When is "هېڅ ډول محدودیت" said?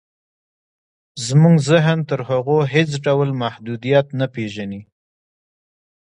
2.73-4.07